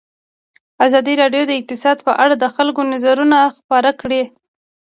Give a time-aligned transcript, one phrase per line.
[0.85, 4.23] ازادي راډیو د اقتصاد په اړه د خلکو نظرونه خپاره کړي.